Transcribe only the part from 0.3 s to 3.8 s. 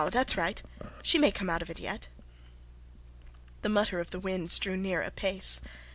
right. She may come out of it yet." The